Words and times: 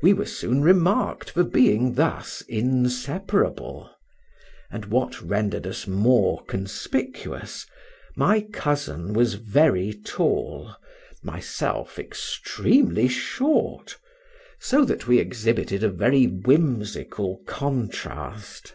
We 0.00 0.14
were 0.14 0.24
soon 0.24 0.62
remarked 0.62 1.28
for 1.28 1.44
being 1.44 1.92
thus 1.96 2.40
inseparable: 2.48 3.90
and 4.70 4.86
what 4.86 5.20
rendered 5.20 5.66
us 5.66 5.86
more 5.86 6.42
conspicuous, 6.46 7.66
my 8.16 8.46
cousin 8.50 9.12
was 9.12 9.34
very 9.34 9.92
tall, 9.92 10.74
myself 11.22 11.98
extremely 11.98 13.08
short, 13.08 13.98
so 14.58 14.86
that 14.86 15.06
we 15.06 15.18
exhibited 15.18 15.84
a 15.84 15.90
very 15.90 16.24
whimsical 16.24 17.42
contrast. 17.46 18.74